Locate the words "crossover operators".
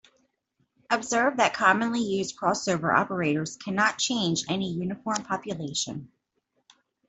2.35-3.55